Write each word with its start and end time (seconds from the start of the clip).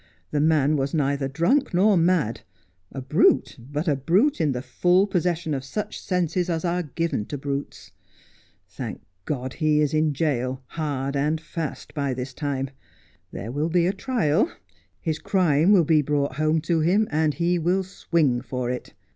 The 0.31 0.39
man 0.41 0.77
was 0.77 0.95
neither 0.95 1.27
drunk 1.27 1.75
nor 1.75 1.95
mad— 1.95 2.41
a 2.91 3.03
brute, 3.03 3.55
but 3.59 3.87
a 3.87 3.95
brute 3.95 4.41
in 4.41 4.51
the 4.51 4.63
full 4.63 5.05
possession 5.05 5.53
of 5.53 5.63
such 5.63 6.01
senses 6.01 6.49
as 6.49 6.65
are 6.65 6.81
given 6.81 7.23
to 7.27 7.37
brutes. 7.37 7.91
Thank 8.67 9.03
God 9.25 9.53
he 9.61 9.79
is 9.79 9.93
in 9.93 10.15
jail, 10.15 10.63
hard 10.69 11.15
and 11.15 11.39
fast, 11.39 11.93
by 11.93 12.15
this 12.15 12.33
time. 12.33 12.71
There 13.31 13.51
will 13.51 13.69
be 13.69 13.85
a 13.85 13.93
trial; 13.93 14.51
his 14.99 15.19
crime 15.19 15.71
will 15.71 15.85
be 15.85 16.01
brought 16.01 16.37
home 16.37 16.61
to 16.61 16.79
him, 16.79 17.07
and 17.11 17.35
he 17.35 17.59
will 17.59 17.83
swing 17.83 18.41
for 18.41 18.71
it. 18.71 18.95